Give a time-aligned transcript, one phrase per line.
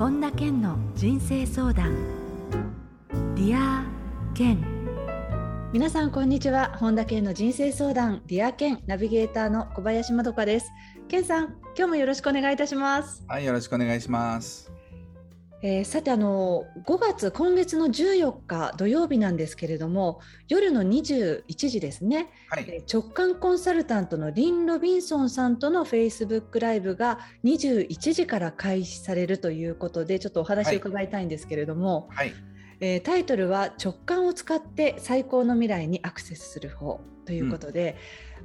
[0.00, 1.94] 本田健の人生相談。
[3.34, 4.64] Dear Ken
[5.74, 6.74] 皆さんこんにちは。
[6.78, 8.22] 本田健の人生相談。
[8.26, 10.72] Dear Ken ナビゲーターの小林まどかです。
[11.08, 13.22] 健さん今日もよろしくお願いいたします。
[13.28, 14.69] はいよろしくお願いします
[15.62, 32.32] えー、さてあの5月今月の14日土曜日なんですけれども夜の21時ですね、はい、直感コンサルタントのリン・ロビンソンさんとのフェイスブックライブが21時から開始されるということでちょっとお話を伺いたいんですけれども、はい、
[32.80, 37.96] えー、タイトルは「直感を使って最高の未来にアクセスする方」ということで、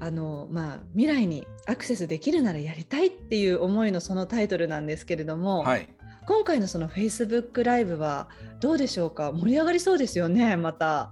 [0.02, 5.64] うん、あのまあ、未来にアクセスできるならやりたいっていう思いのそのタイトルなんですけれども。
[5.64, 5.95] はい
[6.28, 8.28] 今回のそのフェイスブックライブは
[8.60, 9.32] どうでしょうか？
[9.32, 11.12] 盛り上がりそうですよねまた。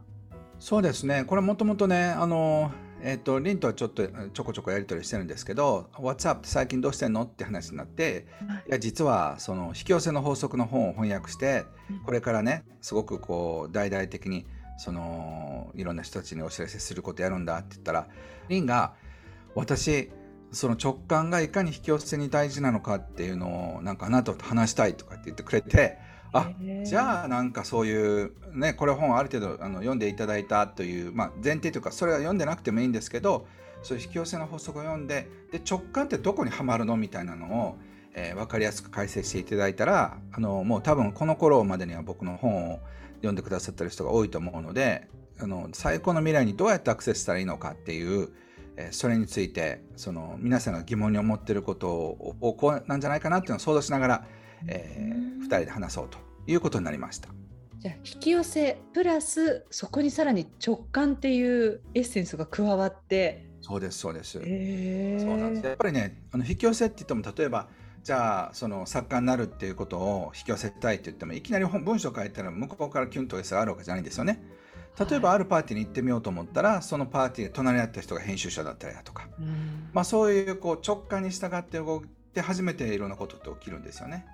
[0.59, 1.23] そうですね。
[1.25, 11.65] これもともとねあのえっ、ー、とリンとはちょっとちょこちょこやり取りしてるんですけど「WhatsApp って最近どうしてんの?」って話になって、はい、いや実はその引き寄せの法則の本を翻訳して
[12.05, 14.47] これからねすごくこう大々的に
[14.77, 18.07] そのいろんな人たちにお知らせすることやるんだって言ったら
[18.47, 18.93] リンが
[19.53, 20.09] 「私
[20.53, 25.97] その直感がいかに引き寄せに大事なのかっていうのをなんかあなたと話したいとかって言ってくれて
[26.31, 26.51] あ
[26.83, 33.47] じゃあなんかそういうねこれ本ある程度あの読んでいただいたという、まあ、前提というかそれは読んでなくてもいいんですけど
[33.81, 37.77] そういう引き寄せの法則を読んでで直感ってどこにはまるのみたいなのを、
[38.13, 42.79] えー、分かりやすく解説していただいたらあのもう多分この頃までには僕の本を
[43.17, 45.07] 読んでくださってる人が多いと思うので
[45.39, 48.42] あの最高の未来にどうやってアクセスしたらいいのかっていうえ
[48.91, 54.27] それについてその皆さんが疑問に思っていることをこうなんじゃないかなっていうのを想像しながら、
[54.67, 57.29] えー、2人で話そうということになりました。
[57.79, 63.49] じゃあ引き寄せプラスそこにさらに直感っていうエッセンスが加わって。
[63.61, 65.65] そうですそうです、えー、そうなんです。
[65.65, 67.67] やっぱりねあの引き寄せって言っても例えば
[68.03, 74.43] じゃあその作家になるっていうことを引き寄せたいって言ってもいきなり文章書いたら向こうからキュンとエスがあるわけじゃないんですよね。
[74.99, 82.01] 例えばあるパーティーに行ってみようと思ったら、そのパーティーで隣にあった人が編集者だったりだとか、うん、まあ、そういうこう直感に従って動い
[82.33, 84.25] て初めていろんなことって起きるんですよね。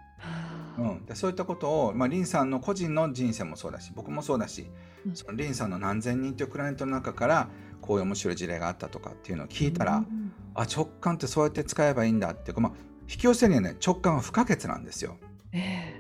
[0.78, 4.66] うん、でそういったことを、まあ、リンさんの個人の人生もそうだし僕もそうだし、
[5.06, 7.50] うん、そのリンさんの何千人というクライアントの中から
[7.82, 12.72] こういう面白い事例があったとかっていうのを聞いたら、うん、あ直感ってそうやって使えばいいんだっていうか、まあ、
[13.10, 15.18] 引き寄せにはね直感は不可欠なんですよ。
[15.54, 15.99] えー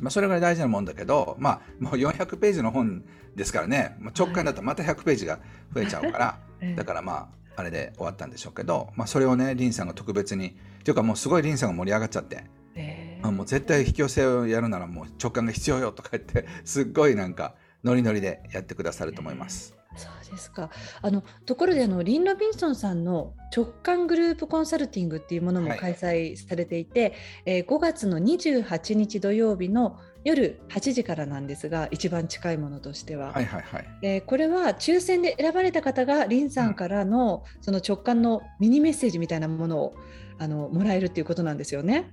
[0.00, 3.04] まあ、それぐらい大事なもんだけど、まあ、もう400ページの本
[3.36, 5.38] ですからね、まあ、直感だとまた100ページが
[5.74, 12.44] 増えちゃうから、は い、だからまあ、あれで終わったんでしょうけど、まあ、それをね、リンさんが特別に、っていうかもうすごいリンさんが盛り上がっちゃって、
[12.74, 19.74] えー、もう絶対引き寄せをやるならもう直感が必要よとか言って、すっごいなんか、ノリノリでやってくださると思います。
[19.96, 20.70] そうですか。
[21.02, 27.12] あのところであのリン・ロビンソンさんの直感グループコンサルティングっていうものも開催されていて、はい、
[27.46, 39.94] えー、5月の28日土曜日の夜8時からなんですが一番近いものとしては、はいはいはいえー、これは抽選で選ばれた方がリンさんからの、その直感のミニメッセージみたいなものを
[40.38, 42.10] あのもらえるっていうことなんですよね。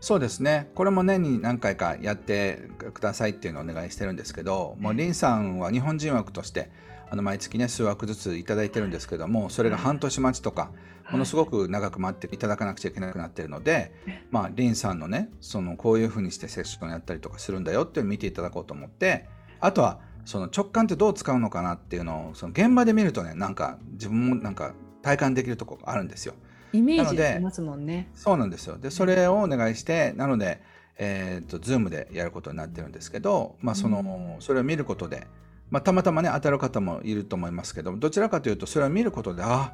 [0.00, 0.70] そうですね。
[0.76, 6.70] これも年に何回かやってくださいっていうのをお願いしてるんですけど、もうリンさんは日本人枠として
[7.10, 10.70] あの毎月ね数枠ずついただいてるんですけどもそれが半年待ちとか
[11.10, 13.92] ものすごく長く待っていただかなくちゃいけなくなってるので、
[14.30, 19.26] まあ、リンさんのねそのこういうふうにしてセッションやったりとかするんだよっていうのを見ていただこうと思って
[19.60, 26.34] あとはその直感ってどう使うのかなっていうのをその現場で見るとねなんか自分もなんか体感できるところがあるんですよ。
[26.74, 28.10] イメージできますもんね。
[28.14, 28.76] そうなんですよ。
[28.76, 30.60] でそれをお願いしてなので
[30.98, 35.28] えーと、と Zoom でやることになってるんですけど、まあ、そのそれを見ることで
[35.70, 39.72] まあ、たまたまね当たる方もいると思いますけどどちらかというとそれを見ることであ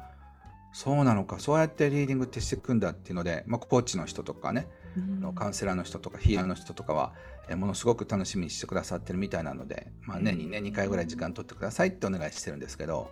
[0.73, 4.67] そうなのかそうやってリーディングってしていくんだっていうので、まあ、コーチの人とかね、
[4.97, 7.13] うん、カウンセラーの人とかヒーラーの人とかは、
[7.47, 13.09] えものすごく楽しみにしてくださってるみたいなので、まあ、年にね2回ぐらい時間取ってくださいってお願いしてるんですけど、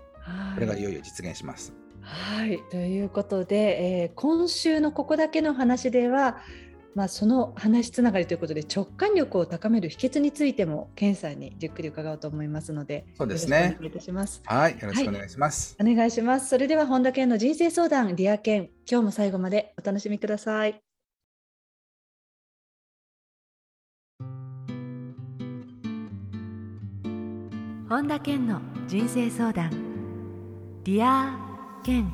[0.56, 1.74] これがいよいよ実現します。
[2.02, 2.60] はい。
[2.70, 6.38] ということで、えー、今週のここだけの話では
[6.96, 13.76] まあ、その話つながりということで直感力を高める秘訣についても健さんにじっくり伺おうと思いますのでそうですね。
[13.80, 14.42] お願いいたします。
[14.46, 16.50] はいよろしくお願いします、はい、お願いします。
[16.50, 18.70] それでは本田健の人生相談 Dear Ken。
[18.90, 20.80] 今日も最後までお楽しみください。
[27.90, 29.70] 本田健の人生相談
[30.84, 32.12] Dear Ken。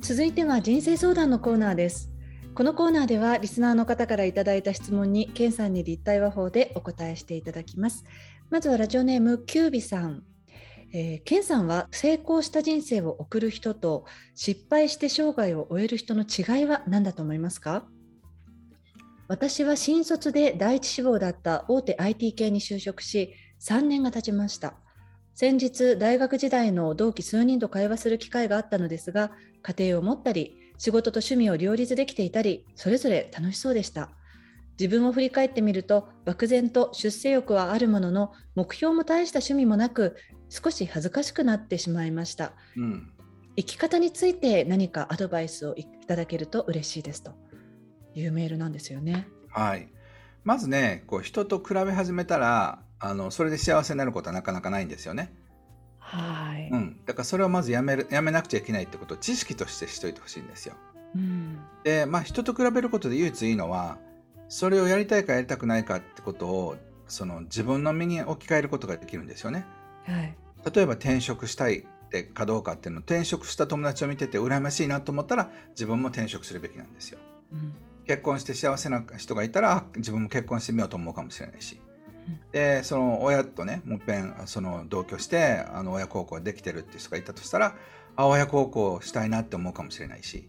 [0.00, 2.15] 続いては人生相談のコーナーです
[2.56, 8.02] このコーナーではリスナーの方からいただいた質問にケンさんに立体話法でお答えしていただきます。
[8.48, 10.22] まずはラジオネームキュービさん。
[10.90, 17.84] えー、ケンさんは成功した人生を送る人と失敗して生涯を終える人の違いは何だと思いますか？
[19.28, 24.76] 私は新卒で第一志望だった大手 IT 系に就職し、3年が経ちました。
[25.34, 34.10] 先日、大学時代の同期数人と会話する機会があったのですが、家庭を持ったり、仕事と趣味を両立できていたり、それぞれ楽しそうでした。
[34.78, 40.16] 自分を振り返ってみると、漠然と出世欲はあるものの、目標も大した趣味もなく、
[40.48, 42.52] 少し恥ずかしくなってしまいました。
[42.76, 43.12] うん、
[43.56, 47.32] 生き方について何かアドバイスをいただけると嬉しいですと。
[48.20, 49.28] いうメールなんですよね。
[49.48, 49.88] はい。
[50.42, 55.32] まずね、こう人と比べ始めたら、あのそれで幸せになることはなかなかないんですよね。
[56.06, 56.68] はい。
[56.70, 57.00] うん。
[57.04, 60.74] だからそれをまずやめるやめなくちゃいけないってことを知識としてしといてほしいんですよ。
[61.14, 63.98] うん、で、まあ人と比べることで唯一いいのは、
[64.48, 66.76] それをやりたいかやりたくないかってことを
[67.08, 69.66] その自分の身に置き換えることができるんですよね。
[70.04, 70.36] はい。
[70.74, 77.18] 例えば転職したいってかどうかっていうのを転職した友達を見てて羨ましいなと思ったら自分も転職するべきなんですよ。
[77.52, 77.74] うん
[78.06, 81.80] 結婚して幸せな人がいたら自分も結婚してみようと思うかもしれないし、
[82.52, 87.76] でその親とねもっぺんその同居してあの親孝行できてるっていう人がいたとしたら
[88.16, 90.48] あ親孝行したいなって思うかもしれないし、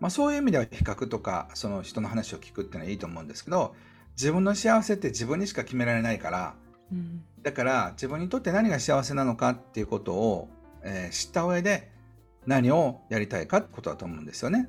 [0.00, 3.74] まあ、そういう意味では比較とかその人の話を聞くっていうのはいいと思うんですけど
[4.16, 6.54] 自分の幸せって自分にしか決められないから、
[6.90, 10.48] うん、だから自分にとって何が幸せなのかっていうことを、
[10.82, 11.90] えー、知った上で
[12.46, 14.68] 何をやりたいかってことだと思うんですよね。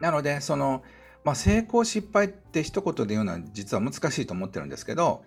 [0.00, 0.82] なのでその
[1.24, 5.22] まあ、成功失敗って一言で言うのは実は難しいと思ってるんですけど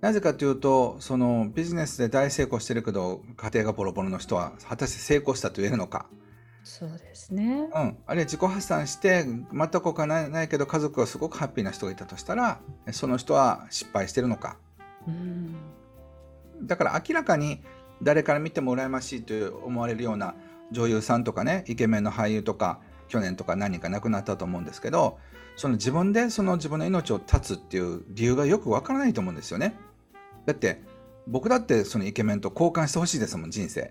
[0.00, 6.06] なぜかというとそのビジネスで大成功してるけど家庭がボロボロの人は果たして成功したと言えるのか。
[6.64, 12.58] そうですね、うん、あるいは自己発散して全くお金ないけど家族がすごくハッピーな人がいたとしたら
[12.90, 14.56] その人は失敗してるのか。
[15.06, 15.54] うん
[16.62, 17.60] だから明らかに
[18.02, 20.34] 誰から見ても羨ましいと思われるような
[20.72, 25.18] 女優さんとかねイケメンの俳優とか去年とか何人か亡くなったと思うんですけど
[25.56, 29.74] その自分でその自分の命を絶つっていう理由がよくわからないと思うんですよね。
[30.44, 30.82] だって
[31.26, 33.90] 僕だってそのイケメンと交換してほしいですもん人生。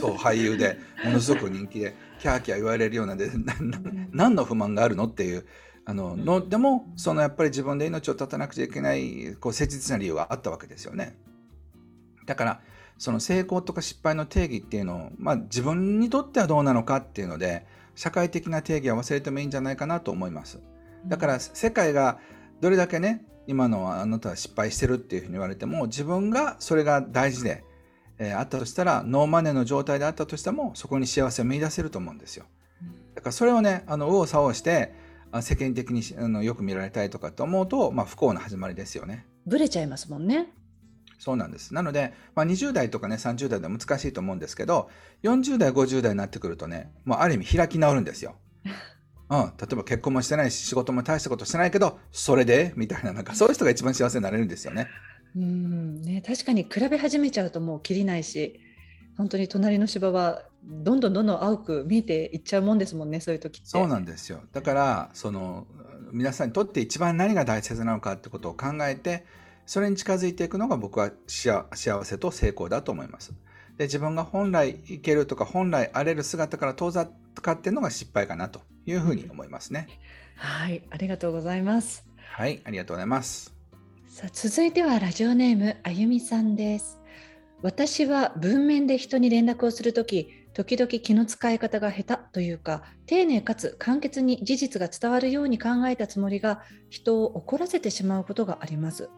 [0.00, 3.18] そう俳優でものすごく人気でキャーキャー言われるようなん。
[3.18, 3.30] で
[4.10, 5.46] 何の不満があるのっていう
[5.84, 11.16] あののでもそのやっぱり自分で命を絶たなくちゃいけないこう切実な理由はあったわけですよね。
[12.26, 12.60] だから
[12.96, 20.60] その成功とか失敗の定義っていうのを、まあ、自分にとってはどうなのかっていうので社会的な定義は忘れてもいいんじゃないかなと思います。
[21.06, 22.18] だから世界が
[22.60, 27.62] どれだけね今のあなたは失敗してるっていうふうに言われても自分がそれが大事で、
[28.18, 32.46] えー、あったとしたらノーマネーの状態であったとしてもそこに幸せを見出せると思うんですよ。
[33.14, 34.94] だからそれをねあの右往左往して
[35.40, 39.26] 世間的にあのよく見られたいとかと思うと、まあ、不幸な始まりですよね。
[39.46, 40.48] ブレちゃいますもんね。
[41.18, 41.74] そうなんです。
[41.74, 44.90] なので、まあ、20代とかね、30代では難しいと思うんですけど、
[45.22, 48.36] 40代、50代になってくるとね、もうある意味開き直るんですよ。
[49.30, 52.72] うん、例えば結婚もしてないし、仕事も大したことしてないけど、それで？
[52.76, 54.88] みたいな、なんかそういう人が一番幸せになれるんですよね。
[55.34, 58.60] うんね、確かに比べ始めちゃうともうきりないし、
[59.16, 63.66] 本当に隣の芝はどんどんどんどん青く見えていっちゃうもんですもんね、そういう時って。
[63.66, 64.42] そうなんですよ。
[64.52, 65.66] だから、その、
[66.12, 69.24] 皆さんにとって一番何が大切なのかってことを考えて、
[69.66, 73.32] それに近づいていくのが僕は幸せと成功だと思います。
[73.78, 77.08] で自分が本来いけるとか本来荒れる姿から遠ざ
[77.42, 79.88] かっているのが失敗かなというふうに思いますね。
[80.36, 82.06] はいありがとうございます。
[82.16, 83.54] はいありがとうございます。
[84.08, 87.00] さあ続いてはラジオネームあゆみさんです。
[87.62, 99.08] 私は文面で人に連絡をするとき時々気の使い方が下手というか丁寧かつ簡潔に事実が伝わるように考えたつもりが人を怒らせてしまうことがあります。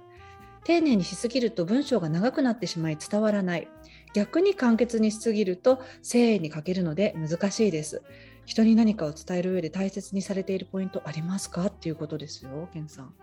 [0.66, 3.68] 丁寧にしすぎると文章が長くなってしまい伝わらない。
[4.14, 8.02] 逆に簡潔にしすぎると誠意に欠けるので難しいです。
[8.46, 11.66] 人に何かを伝える上で大切にされているポイントありますか？
[11.66, 13.14] っていうことですよ健さん。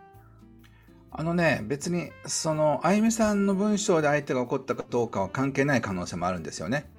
[1.12, 6.90] あのね別にそのあゆみさんの文章で相手が怒ったかどうかは関係ない可能性もあるんですよね。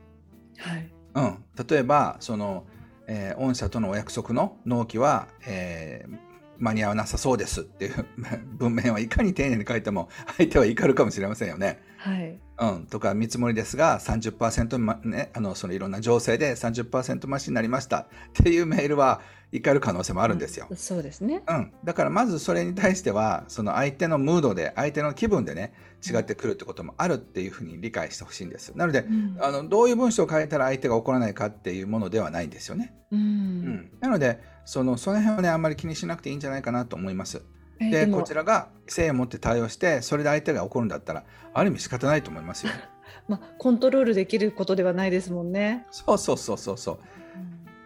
[0.58, 0.92] はい。
[1.14, 2.66] うん、例えばその、
[3.06, 8.06] えー、御社とのお約束の納期は、えー、間に合わなさそうですっていう
[8.58, 11.80] 文面はいかに丁寧に書いても相手は怒るかもしれませんよね。
[11.98, 19.22] はい、うん、とか見積もりですが30%、まね、あのそのいろんな情勢で30%増しになりましたっていうメールは
[19.54, 20.66] 怒る可能性もあるんですよ。
[20.68, 25.72] うん、そうですね、うん、だからまずそれに対してはその相手のムードで相手の気分でね
[26.04, 28.76] 違ってくるってこともあるっていうふうに理解してほしいんです。
[28.76, 32.94] なので、うん、あのどういう文章を書いたら相手が怒らないかっていうものではないんですよね。
[33.12, 37.42] うん、うん、なのでそのその辺はねあんまり気にしなくていいんじゃないかなと思います。
[37.78, 42.72] でこちらが誠意を持って対応してそれで相手が怒るんだったらある意味仕方ないと思いますよ。
[43.28, 45.86] まあ、コントロールできることではないですもんね。
[45.90, 46.98] そうそうそうそうそう。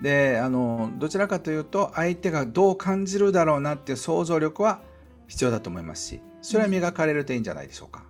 [0.00, 4.80] であのどちらかというと相手がどう感じるだろうなっていう想像力は
[5.26, 8.04] 必要だと思いますしそれは磨かれるといいんじゃないでしょうか。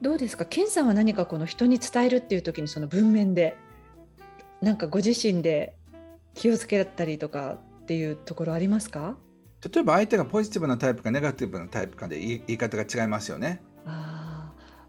[0.00, 0.46] どうですか？
[0.46, 3.56] 健さんは何かこの人に伝えるっていう時にその文面で
[4.62, 5.74] なんかご自身で
[6.34, 9.16] 気をつけたりとかっていうところありますか？
[9.62, 13.60] 例えば相手がポジティブなタイプかネガティブなタイプかで言い方が違いますよね。
[13.84, 14.19] あ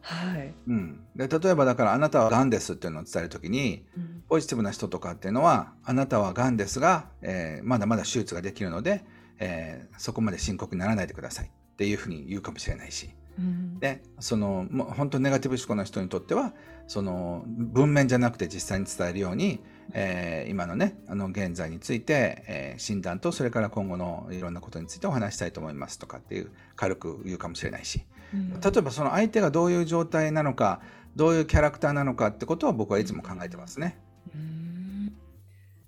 [0.01, 9.05] はい、うん、で例えばだから「あなたはがんです」っていうのを伝える時に、うん、ポジティブな人とかっていうのは「あなたはがんですが、えー、まだまだ手術ができるので、
[9.39, 13.09] えー、そこまで深刻にならないでください」っていうふうに言うかもしれないし。
[13.39, 16.53] うん、でそのもう本当ネガティブ思考の人にとっては
[16.87, 19.61] その文面じゃなくて実際に伝えるように、
[19.93, 30.81] えー、今のねあの現在について、えー、診断とそれから今後のいろんなことについてお話したいと思いますとかっていう軽く言うかもしれないし、うん、例えばその相手がどういう状態なのか
[31.15, 33.99] どういうキャラクターなのかってことは僕はいつも考えてますね。
[34.33, 35.13] うん、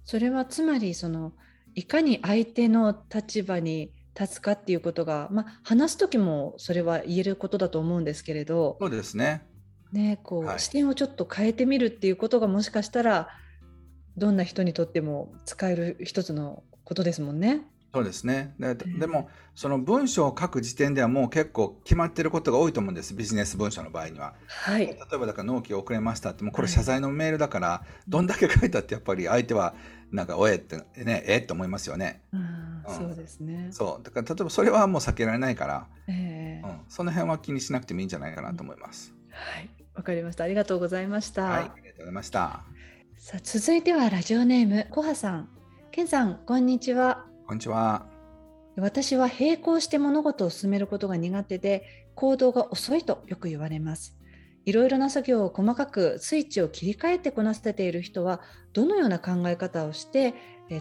[0.03, 1.33] それはつまりその
[1.75, 8.77] いかに相手の立場に立つかっていうことが、まあ、話す時もそれは言えることだと思うんですけれど。
[8.79, 9.43] そうですね。
[9.91, 13.29] ねこう、はい、視点をちょっと変えてみるっていうことがもしかしたら
[14.17, 17.61] どんな人にとっても使える一つのことですもんね。
[17.93, 24.33] そうですねででもその文章を書く時点ではもう結構決まってることが多いと思うんですビジネス文書の場合には。
[24.47, 29.75] はい、例えばだから納期遅れましたってもうこれ謝罪のメールだから、はい、どんだけ書いたってやっぱり相手は
[30.11, 32.21] なんかおえってねえって思いますよね。
[32.33, 39.13] うん、そうですねそうだから例えばそれはもう避けられないから、えーうん、その辺は気にしなくてもいいんじゃないかなと思います。
[39.29, 41.43] はいわかりましたありがとうございました。
[41.43, 42.63] はいありがとうございました。
[43.19, 45.49] さあ続いてはラジオネームコハさん。
[45.91, 47.32] ケンさんこんにちは。
[47.45, 48.05] こんにちは。
[48.77, 54.17] 私は並行して物事を進めることが苦手で行動が遅いとよく言われます。
[54.65, 58.39] いろいろな作業を細かくスイッチを切り替えてこなせている人は
[58.71, 60.33] どのような考え方をして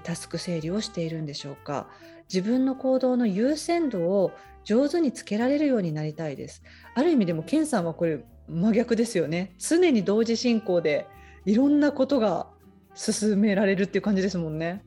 [0.05, 1.89] タスク整理をしているんでしょうか
[2.33, 4.31] 自分の行動の優先度を
[4.63, 6.63] 上手につけられるようになりたいです
[6.95, 11.09] ある意味でもケンさんはこれ真逆ですよね常に同時進行で
[11.45, 12.47] いろんなことが
[12.95, 14.85] 進められるっていう感じですもんね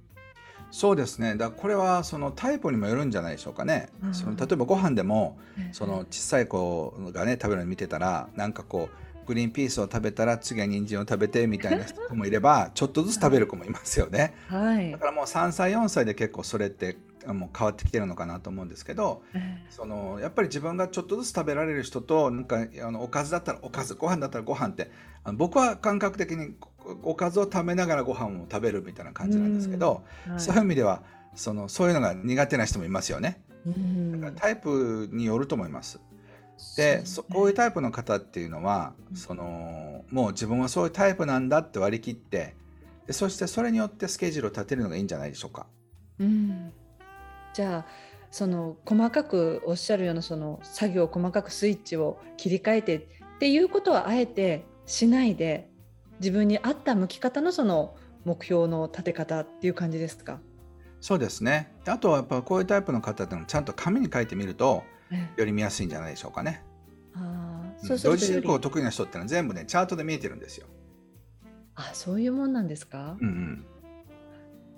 [0.75, 1.36] そうですね。
[1.38, 5.38] だこれはそのタイプにもよるんじゃないでしょうかね、うん、その例えばご飯でも、
[5.72, 8.89] その小さい子がね食べるの見てたらなんかこ
[9.24, 16.98] うグリーンピースを食べたら次は人参を食べてみたいな人もいればちょっとずつ食べる子もいますよね、はい、だからもう3歳4歳で結構それって
[17.34, 19.24] もう変わってきてるのかなと思うんですけど、
[19.70, 24.91] そのやっぱり自分がちょっとずつ食べられる人となんかあのおかずだったらおかずご飯だったらご飯って
[25.24, 26.55] あの僕は感覚的に
[27.03, 31.03] おかずを食べながらご飯を食べるみたいな感じなんですけど、はい、そういう意味では
[31.36, 33.41] そのそういうのが苦手な人もいますよね。
[34.12, 36.00] だからタイプによると思います。
[36.77, 37.03] で、ね、
[37.34, 42.55] こういうタイプの方っていうのは、そのもう自分はそういうタイプなんだって割り切って
[43.08, 45.67] でそしてそれによってスケジュールを立てるのがいいんじゃないでしょうか。
[46.20, 46.72] うん、
[47.56, 47.92] じゃあ
[48.32, 53.02] その細かくおっしゃるようなその作業を細かくスイッチを切り替えてっ
[53.40, 55.70] ていうことはあえてしないで
[56.20, 57.96] 自分に合った向き方のその
[58.26, 60.42] 目標の立て方っていう感じですか？
[61.00, 61.72] そうですね。
[61.88, 64.84] あとはやっぱこういうタイプの方ってのちゃんと紙に書いてみると
[65.38, 66.62] より見やすいんじゃないでしょうかね。
[67.14, 70.68] あそう同時進行得意な人ってのは全部ねチャートで見えてるんですよ。
[71.76, 73.66] あそういうもんなんですか、うんうん、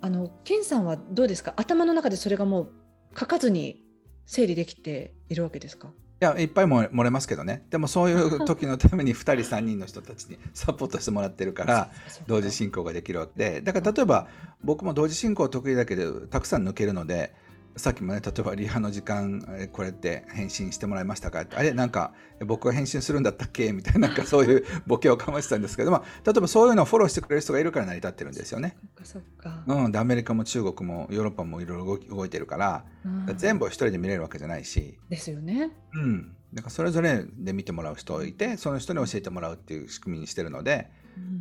[0.01, 1.53] あのケンさんはどうですか？
[1.57, 2.69] 頭の中でそれがもう
[3.17, 3.83] 書かずに
[4.25, 5.89] 整理できているわけですか？
[6.19, 7.65] いやいっぱい漏れますけどね。
[7.69, 11.91] でもそういう 時のために2人3人の人たちにサポートしてもらってるから
[12.25, 13.61] 同時進行ができるわけで。
[13.61, 14.27] だから例えば
[14.63, 17.33] 僕も同時進行得意だけどたくさん抜けるので
[17.77, 21.45] さっきもね例えばリハの時間これって返信してもらいましたか？
[21.55, 22.13] あれなんか
[22.45, 23.71] 僕は返信するんだったっけ？
[23.71, 28.77] みたいななんか そういうボケをかましてたんですけど、まあ、例えばそういうのをフォローしてくれる人がいるから成り立ってるんですよね。
[29.03, 31.77] そっかうん、でアメリカも中国もヨーロッパもいろい
[32.09, 34.97] ろ動いてるから、うん、全部を一人で見れるわけじゃないし。
[35.09, 35.71] ですよね。
[35.93, 40.89] うん、だからそれぞれで見てもらう人いてその人に教えてもらうっていう仕組みにしてるので、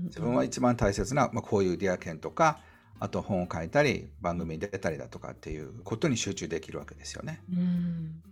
[0.05, 2.61] 自分は一番大切な、まあ、こういう Dear Ken とか
[2.98, 7.42] あと本を書いたり番組に出たりだとかっていうことに集中できるわけですよね。
[7.52, 8.22] うん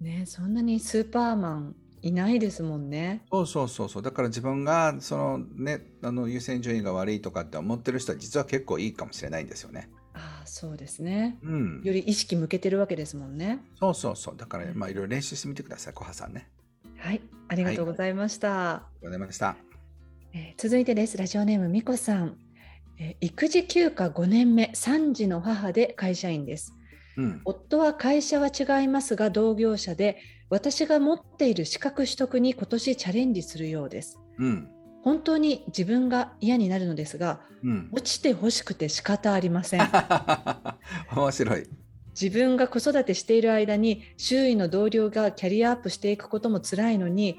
[0.00, 3.22] ねそんなにスーパーマンいないですもんね。
[3.30, 9.90] そうそうそうそうだから自分がそのねあの優先順位が悪いとかって思ってる人は実は結構いいかもしれないんですよね。
[10.14, 13.60] ああそうですね、うん、より意識向けてるわけですもんね。
[13.78, 16.48] そうそうそうだからまあいろいろ練習してみてください小葉さんね。
[16.96, 18.48] はいありがとうございました。
[18.48, 19.56] はい、ありがとうございました。
[20.32, 22.36] えー、続いてですラジオネームみこさん。
[23.20, 26.74] 育児休暇5年目3児の母で会社員です、
[27.16, 30.18] うん、夫は会社は違いますが同業者で
[30.50, 34.68] 私が持っている資格取得に今年チャレンジするようです、うん、
[35.02, 39.80] 本当に自分が嫌になるのですが、うん、落ちてほしくて仕方ありません。
[41.14, 41.68] 面白い。
[42.20, 47.38] 自分が子育てしている間に周囲の同僚がキャリアアップしていくことも辛いのに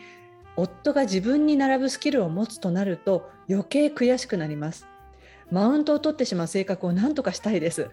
[0.55, 4.87] 夫が自分に並ぶスキルを持つとなると余計悔しくなります
[5.51, 7.89] マウントを取ってしまう性格を何とかしたいです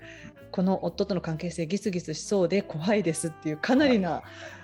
[0.51, 4.23] この夫との関係性ギスギスしそうで怖いですっていうかなりな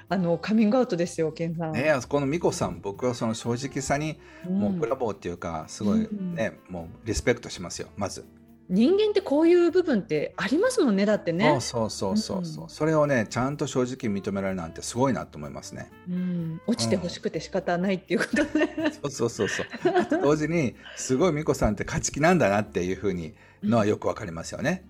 [0.09, 1.73] あのカミングアウトですよ、健さん。
[1.73, 8.25] ね、この美子さん、僕はその正直さに、もうブラボーっていうか、すごいね、うん、もうリスペクトしますよ、まず。
[8.69, 11.59] 人間ってこういう部分ってありますもんねだってね。
[11.61, 12.67] そうそうそうそう、う。
[12.67, 19.67] ん、それをねちゃんと正直認められるなんてすごいなと思いますね、うん、落ちてほしくて仕方ないっていうことね、うん、そうそうそうそう。
[20.23, 24.87] 同時にすごい美子さんって勝ち気なんだなっていうふうにのはよくわかりますよね、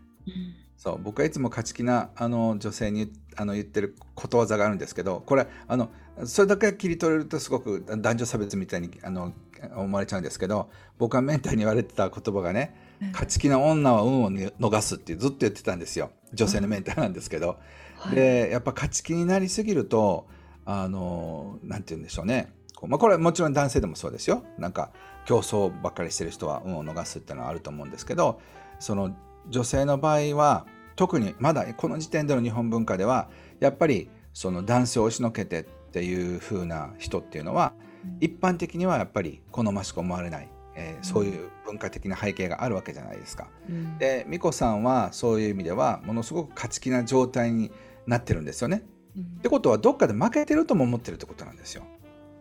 [0.76, 1.02] そう。
[1.02, 5.90] 僕はいつも勝ち気なあの女性にあの言ってることわざがあるんですけどこれあの
[6.24, 9.32] それだけ切り取れるとすごく男女差別みたいにあの
[9.76, 16.10] 思われちゃうんですけど僕はメンターに言われてた言葉がね勝ち気な女は運を逃すってずっと言ってたんですよ。
[16.32, 17.58] 女性のメンターなんですけど、
[17.98, 20.26] はい、でやっぱ勝ち気になりすぎると
[20.64, 22.52] あのなんて言うんでしょうね。
[22.74, 24.44] こう、まあ、これはもちろん男性でもそうですよ。
[24.58, 24.90] なんか
[25.26, 28.40] 競争ばっかりしてる人は運を逃すっていうのはあると思うんですけど
[28.78, 29.16] その
[29.48, 33.28] 女性の場合は特にまだこの時点での日本文化では
[33.60, 37.72] やっぱりその男性を押しのけてっていう風な人っていうのは、
[38.20, 43.48] 一般的にはやっぱり好ましく思われないえー、そういう文化的な背景があるわけじゃないですか。
[43.68, 47.70] うん、で美子さんはそういう意味ではものすごく勝ち気な状態に
[48.06, 48.82] なってるんですよね。
[49.16, 51.84] うん、ってことはどっかで負けてるとも思ってるってことなんですよ。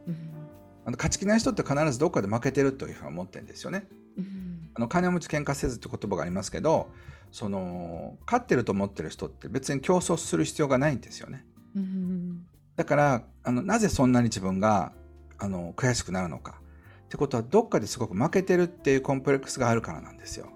[0.07, 0.15] うん、
[0.85, 3.87] あの勝ち気な人って必ずどっかで負けてるというふうに思ってるんですよね。
[4.75, 6.89] あの金持ち喧嘩せずって言葉がありますけど
[7.31, 11.45] その勝ってると思ってる人って別に競争する必要がないんですよね。
[12.75, 14.93] だからあのなぜそんなに自分が
[15.37, 16.59] あの悔しくなるのか
[17.13, 20.47] ってことはどっかですごく負けてるっていうコンプレックスがあるからなんですよ。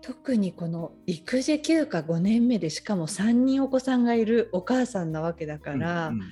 [0.00, 6.22] 特にこの育児休暇5年目でしかも3人お子さんがいるお母さんなわけだから、うんうん、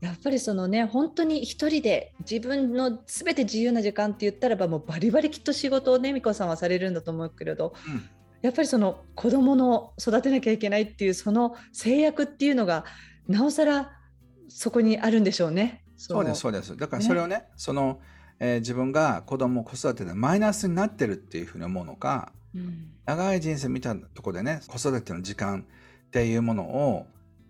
[0.00, 8.08] やっぱりそのね本当に一人で自分の全て自由な時間って言ったらばもうバリバリきっと仕事をね美子さんはされるんだと思うけれど、うん、
[8.40, 12.86] やっぱりその子供の育てなきゃいけないっていうその制約っていうのが
[13.28, 13.90] なおさら
[14.48, 15.84] そこにあるんでしょうね。
[15.98, 16.74] そうですそうです。
[16.74, 18.00] だからそれをね、ね、その
[18.40, 25.66] えー、自分が子供子育てでマイナスになってるっていうふうに思うのか、うん、長い人生見たとこでね子育ての時間
[26.06, 27.06] っていうものを、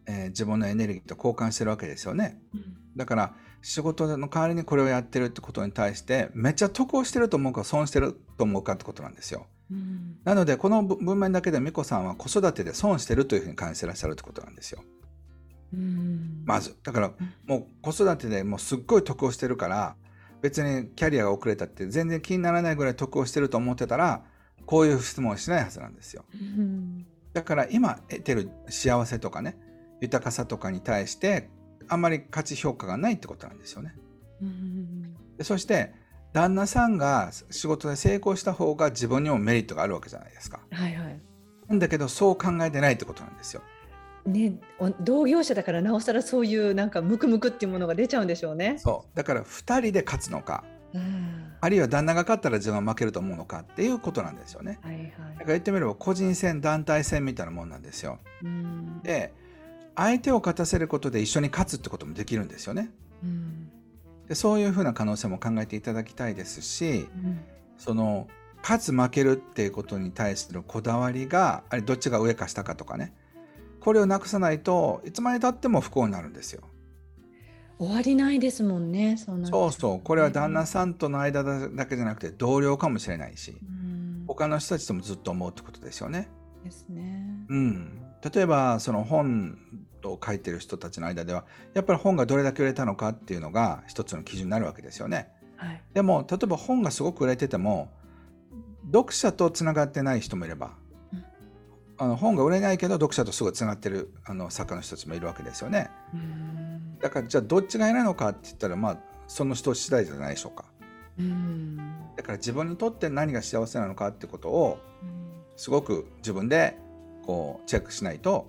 [0.06, 14.84] えー、自分のエネルギーと交換してるわけですよね、うん、だから仕事の代わりにこれをやってるってことに対してめっちゃ得をしてると思うか損してると思うかってことなんですよ、うん、なのでこの文面だけで美子さんは子育てで損してるというふうに感じてらっしゃるってことなんですよ。
[16.44, 16.76] まず。
[16.82, 17.12] だから
[17.46, 19.96] もう子育てでもうすっごい得をしてるから
[20.44, 24.24] 別にキャリアが遅れたって全然気にならないぐらい得をしてると思ってたら
[24.66, 26.26] こういう質問をしないはずなんですよ。
[27.32, 29.56] だから今得てる幸せとかね
[30.02, 31.48] 豊かさとかに対して
[31.88, 33.94] あんまり価値評価がないってことなんですよね。
[35.38, 35.94] でそして
[36.34, 40.60] 旦那さんが仕事で成功した方が自分にもメリットがあるわけじゃないですか。
[40.72, 41.20] はいはい、
[41.68, 43.62] なんだけどそう考えてないってことなんですよ。
[44.26, 44.58] ね、
[45.00, 48.76] 同業者だからなおさらそういうなんかムクムクっていうものが出ちゃうんでしょうね。
[48.78, 54.78] そうだから2人で勝つのか、うん、あるいは旦那が勝ったら自分は負けると思うのかっていうことなんですよね。
[54.82, 58.18] はいはい、だから言ってみれば個人戦団体戦みたいなもんなんですよ。
[58.42, 59.32] うん、で
[59.94, 62.90] 相手を勝たせることで一緒に勝つってこともできるんですよね。
[63.22, 63.70] うん、
[64.26, 67.08] でそういうふうな可能性も考えていただきたいですし、
[67.76, 68.26] その
[68.62, 73.12] 勝つ負けるっていうことに対するこだわりがあれどっちが上か下かとかね
[73.84, 76.62] これをなくさないといつまでたっても不幸になるんですよ。
[77.78, 79.18] 終わりないですもんね。
[79.18, 86.30] そうねそうそうこれは旦那さんとの間だけじゃなくて同僚かもしれないし、うん、他の人たちともずっと思うってことですよね。
[86.64, 87.44] ですね。
[87.50, 88.00] うん、
[88.34, 89.58] 例えばその本
[90.04, 91.44] を書いてる人たちの間では
[91.74, 95.28] やっぱり本がどれだけ売れたのかっていうのが一つの基準になるわけですよね。
[95.56, 97.90] はい、でも例えば本がすごく売れてても
[98.86, 100.72] 読者とつながってない人もいれば
[101.98, 105.90] あの本が売れないけど読者とすごいつながってるあの作家の人たちもいるわけですよね。
[107.00, 110.64] だからじゃあどっちがいないのかって言ったらまあその人次第じゃないでしょうか。
[112.16, 114.78] だから自分にとって何が幸せなのかってことを
[115.56, 116.76] すごく自分で
[117.24, 118.48] こうチェックしないと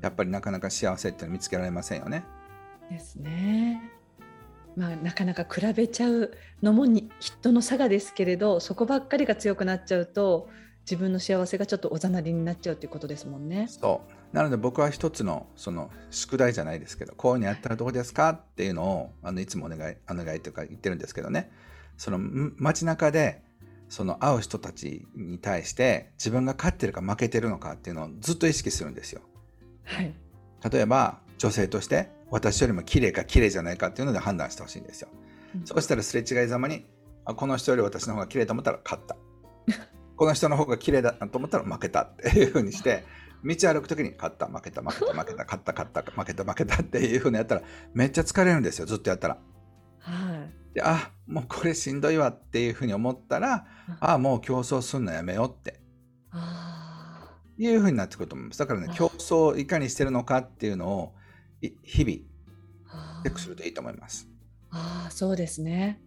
[0.00, 2.24] やっぱりなかなか幸せって見つけられませんよね。
[2.90, 3.92] ですね。
[4.76, 6.84] まあ、なかなか比べちゃうのも
[7.18, 10.50] 人の差がですけれどそこばっかりが強くなっちゃうと
[10.88, 13.66] 自分の幸せがちょっとおざなりになっちゃうということですもんね。
[13.68, 21.50] そうなので僕は一つのその宿題じゃないですけどこういうのやったらどうですかっていうのをあのいつもお願いお願いというか言ってるんですけどね
[21.96, 22.18] その
[22.56, 23.42] 街中で
[23.88, 29.22] その会う人たちに対して自分が勝ってるか負けてるのかっていうのをずっと意識するんですよ。
[29.84, 30.14] はい、
[30.70, 35.08] 例えば女性として私よりも綺麗か綺麗じゃないかっていうので判断してほしいんですよ。
[35.54, 36.84] うん、そうしたらすれ違いざまに
[37.24, 39.16] あこの人より私の方が綺麗と思ったら勝った。
[40.16, 43.04] この人の方が綺麗だと思ったら負けたっていうふうにして
[43.44, 47.62] 道歩く時に勝った負けた負けた負けた勝った勝った負けた負けたっていうふうにやったら
[47.94, 49.38] めっちゃ疲れるんですよずっとやったら。
[49.98, 53.66] はい、であもうこれしんどいわっていうふうに思ったら
[54.00, 55.80] あもう競争すんのやめようって。
[57.58, 58.58] いうふうになってくると思います。
[58.58, 61.14] だからね競争をいかにしてるのかっていうのを
[61.82, 64.28] 日々チェックするといいと思います。
[64.70, 66.00] ああそうですね。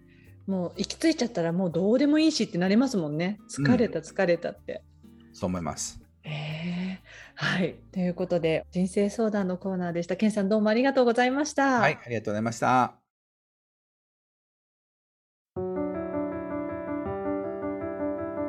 [0.50, 3.40] もう行き着いちゃったらもうどうでもいいしってなりますもんね。
[3.48, 4.82] 疲れた疲れたって。
[5.04, 6.02] うん、そう思います。
[6.24, 6.98] えー、
[7.36, 10.16] はいということで人生相談のコーナーでした。
[10.16, 11.80] ケンさんどうもありがとうございました。
[11.80, 12.96] はいありがとうございました。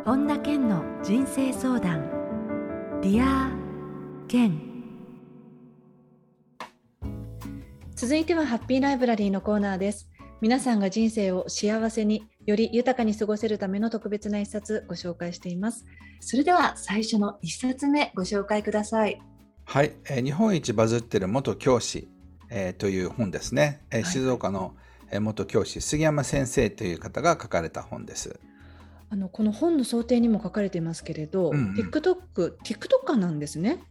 [0.06, 2.08] 本田健の人生相談
[3.02, 4.58] Dear Ken
[7.94, 10.09] 続いてはハッピーライブラリーのコーナーです
[10.40, 15.84] 皆さんが人生を幸せにより豊かに過ごせるための特別な一冊ご紹介しています。
[16.18, 19.20] それでは最初の一冊目ご紹介ください。
[19.66, 22.08] はい、えー、日本一バズってる元教師、
[22.48, 24.74] えー、という本ですね、えー、静岡の
[25.20, 28.40] 元教師杉山先生という方が書かれた本です。
[29.10, 33.82] あのこの本の想定にも書かれていますけれど、うんうん、TikTok、TikToker なんですね。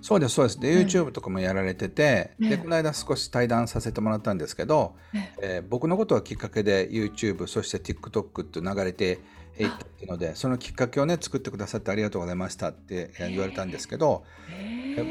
[0.00, 0.60] そうです、そうです。
[0.60, 5.62] で、YouTube とかもやられてて、ね、で、この間少し対談させてもらったんですけど、ね、え。
[5.64, 9.20] ー、僕のことはきっかけで YouTube、そして TikTok って流れて
[9.58, 14.24] いったっていうので、そのきっかけをね、作ってくださってありがとうございましたって言われたんですけど、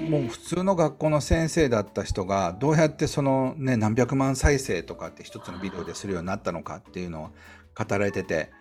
[0.09, 7.29] もう普通の学校の先生だった人が、どうやってそのね、何百万再生とかって一つのビデオでするようになったのかっていうのを
[7.75, 8.51] 語られてて、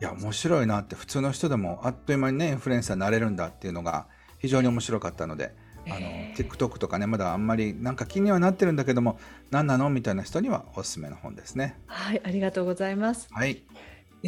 [0.00, 4.06] いや面白いなって普通の人でもあっという間にねインフルエンサーになれるんだっていうのが
[4.38, 5.54] 非常に面白かったので、
[5.86, 6.00] あの
[6.34, 9.18] TikTok とかねまだあんまりなんか気にはなってるんだけども
[9.50, 11.78] 何なのみたいな人にはおすすめの本ですね。
[11.86, 13.28] はいありがとうございます。
[13.30, 13.62] はい。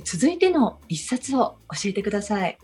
[0.05, 2.59] 続いての一冊を教えてください。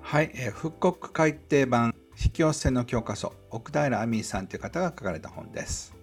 [0.00, 5.94] はい、えー、復刻改訂版引き寄せの教科書奥平亜美さんという方が書かれた本です。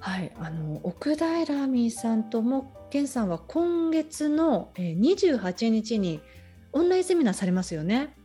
[0.00, 6.20] はい、あの奥平亜美さんとも健さんは今月の28日に
[6.72, 8.15] オンラインセミナーされますよね。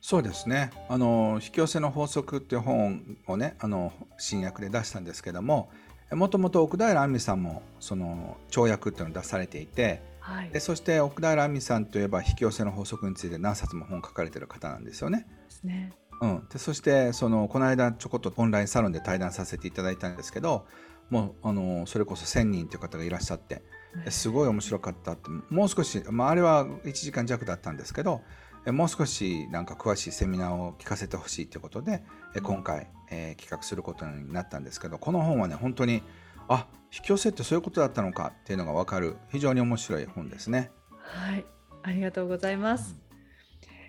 [0.00, 0.70] そうですね。
[0.88, 5.70] あの引き寄せの法則っていう本をね、あの新訳で出したんですけども、
[6.12, 15.26] もともと奥平亜美さんもその跳躍っていうのを出されていて、はい、でそして奥平亜美さんといえば引き寄せの法則について何冊も本を書かれてる方なんですよね。
[15.48, 15.92] ですね。
[16.20, 20.66] うん、でそしてそのこの間ちょこっとオンラインサロンで対談させていただいたんですけど
[21.08, 23.62] もうあのそれこそ1,000人という方がいらっしゃって
[24.10, 28.20] すごい面白かったってもう少し、まあ、あれは1時間弱だったんですけど
[28.66, 32.02] もう少しなんか詳しいセミナーを聞かせてほしいということで
[32.42, 36.02] 今回、えー、企画することになったんですけどこの本はね本当に
[36.48, 40.70] あ引き寄せってそういうことだったのかっていうのが分かる非常に面白い本ですね。
[40.98, 41.44] はい
[41.82, 42.96] ありがとうございます。
[43.04, 43.10] うん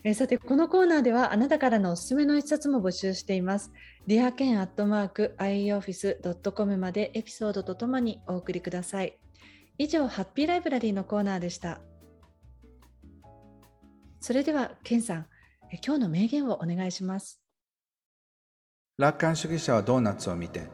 [0.03, 3.71] えさてこのコーナーではあなたからのおすすめの一冊も募集しています。
[4.07, 9.19] リアケンアットマーク ioffice.com までエピソードとともにお送りください。
[9.77, 11.81] 以上、ハッピーライブラリーのコーナーでした。
[14.21, 15.25] それでは、ケンさん、
[15.83, 17.41] 今日の名言をお願いします。
[18.99, 20.67] 楽観主義者はドーナツを見て、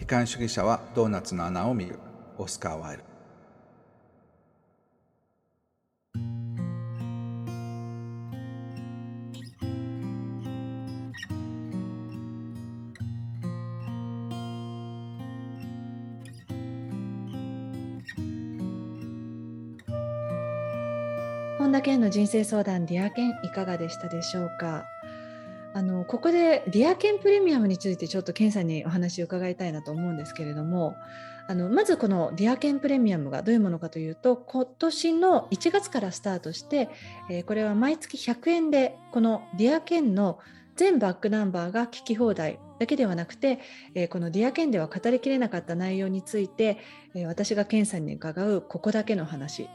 [0.00, 1.98] 悲観主義者はドーナツの穴を見る。
[2.38, 3.07] オスカー・ワイルド。
[21.78, 24.84] 本田健の人生相談 Dear Ken いかがでしたでしょうか？
[25.74, 30.96] あのここで Dear Ken プレミアムについてちょっと健さんにお話を伺いたいなと思うんですけれども
[31.46, 36.88] あのまずこのディアケンプレミアムがどういうものかというと今年の1月からスタートして、
[37.30, 40.40] えー、これは毎月100円でこのディアケンの
[40.74, 43.60] 全バックナンバーが聞き放題だけではなくて、
[43.94, 46.78] えー、このディアケンでは語りきれなかった内容について、
[47.14, 49.68] えー、私が健さんに伺うここだけの話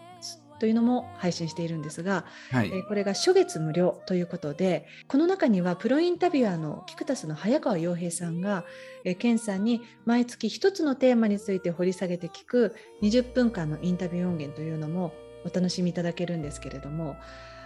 [0.60, 8.66] というのも配信しているんですが、はい、えこれが初月無料ということでこの中にはプロインタビュアーのキクタスの早川洋平さんが、
[9.04, 15.14] えケンさんに毎月1つのテーマについて掘り下げて聞く20分間のインタビュー音源というのも
[15.46, 17.18] お楽しみいただけるんですけれども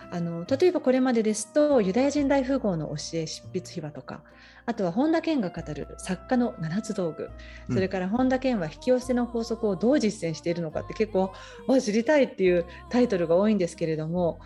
[0.09, 4.21] あの例えばこれまでですとユダヤ人大富豪の教え執筆秘話とか
[4.69, 7.29] あとは本田健が語る作家の七つ道具、
[7.73, 11.31] それから本田健は引き寄せの法則をどう実践しているのかって結構
[11.67, 14.41] わ知りたいっていうタイトルが多いんですけれども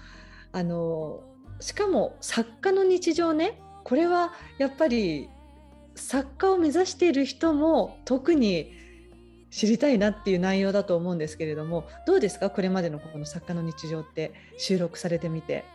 [0.52, 1.24] あの
[1.60, 5.28] しかも作家の日常ねこれはやっぱり
[5.96, 8.74] 作家を目指している人も特に
[9.50, 15.66] 知りたいなっていう内容だと思うんですけれどもどうですかこれまでのこの作家の日常って収録されてみて。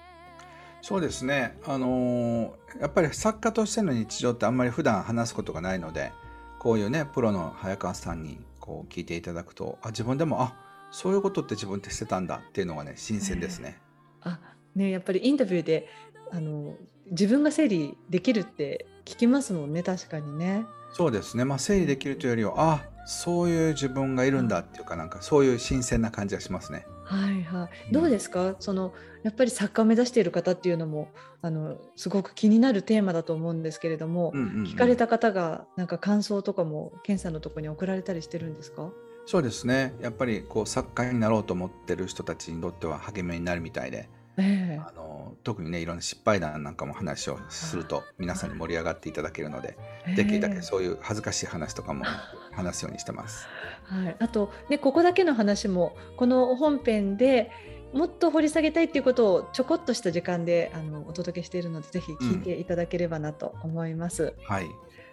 [0.82, 6.12] そうですね、あのー、やっぱり作家としての日常ってあんまり普段話すことがないので
[6.58, 10.54] こういうねプロの早川さんにこう聞いていただくとあ自分でもあ
[10.90, 13.78] そういうことって自分ってしてたんだっていうのがね新鮮ですね。
[14.24, 14.40] えー、あ
[14.74, 15.88] ねやっぱりインタビューで
[16.30, 16.74] あの
[17.10, 20.64] 自分が整理できるって聞きますもんね確かにね。
[20.92, 26.86] そうですね、まあ、整理できるというよりはあそういう自分がいるんだっていうかなんかそういう新鮮な感じがしますね。
[27.08, 27.92] はいはい。
[27.92, 28.92] どうですか、その
[29.22, 31.08] やっぱり作家を目指している方っていうのも
[31.40, 38.90] あのすごく気になるテーマだと思うんですけれども、うんうんうん、聞かれた方がなんか感想とかも健さんのところに送られたりしてるんですか？
[39.24, 39.94] そうですね。
[40.00, 52.04] やっぱりこう作家になろうと思ってる人たちにとっては励みになるみたいで、えー、あの特にねいろんな失敗談なんかも話をすると皆さんに盛り上がっていただけるので、えー、できるだけそういう恥ずかしい話とかも
[52.52, 53.48] 話すようにしてます。
[53.84, 57.50] はい、あと、ね、ここだけの話もこの本編で
[57.92, 64.34] もっと掘り下げたいっていうことをちょこっとした時間であのお届けしているのでぜひ聞いていただければなと思います。
[64.38, 64.66] うん、はい。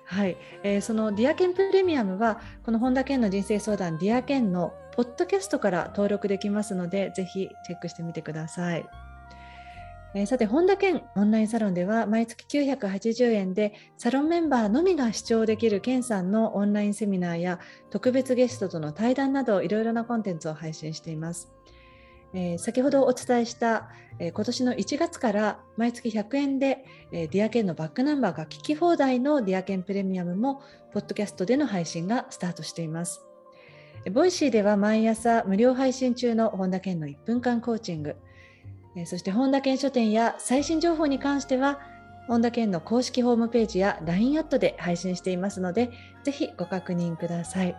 [0.05, 8.85] はい、えー、そのディアケンプレミアムはこの本田健の人生相談ディアケンのポッドキャストから登録できますのでぜひチェックしてみてください。
[10.15, 21.51] えー、さて、本田健オンラインサロンでは毎月980円でサロンメンバーのみが視聴できる健さんのオンラインセミナーや特別ゲストとの対談などいろいろなコンテンツを配信しています。
[22.35, 30.61] えー、先ほどお伝えした、えー、今年の1月から毎月100円で、えー、 Dear Ken のバックナンバーが聞き放題の Dear Ken プレミアムも
[30.93, 33.25] ポッドキャストでの配信がスタートしています。
[34.11, 38.17] ボイシーでは毎朝無料配信中の本田健の1分間コーチング、
[39.05, 41.79] そして本田健書店や最新情報に関しては
[42.27, 45.91] 本田健の公式ホームページや LINE アットで配信していますので
[46.23, 47.75] ぜひご確認ください。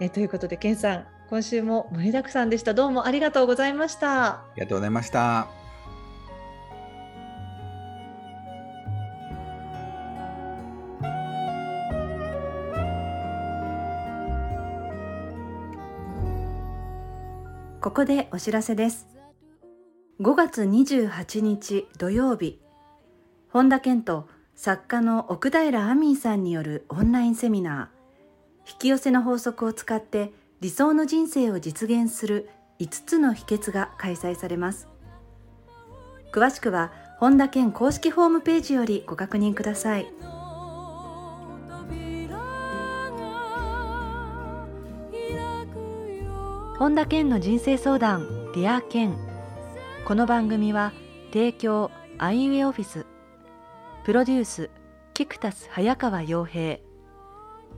[0.00, 2.72] えということで健さん今週も盛りだくさんでした。
[2.74, 4.26] どうもありがとうございました。
[4.26, 5.48] ありがとうございました。
[17.80, 19.13] ここでお知らせです。
[20.20, 22.60] 5月28日土曜日、
[23.48, 32.48] 本田健と作家の奥平亜美さんによるオンラインセミナー、引き寄せの法則を使って理想の人生を実現する
[32.78, 34.86] 5つの秘訣が開催されます。
[36.32, 40.06] 詳しくは本田健公式ホームページよりご確認ください。
[46.78, 49.33] 本田健の人生相談 Dear Ken。
[50.04, 50.92] この番組は
[51.32, 53.06] 提供アイウェイオフィス
[54.04, 54.70] プロデュース
[55.14, 56.78] キクタス早川洋平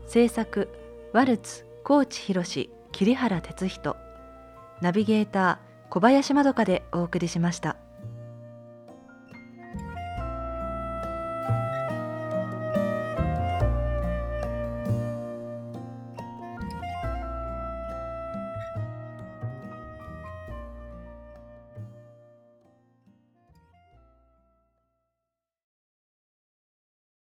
[0.09, 0.69] 制作
[1.12, 3.97] ワルツ高知博桐原哲人
[4.81, 7.77] ナビゲーター小林まどかでお送りしました。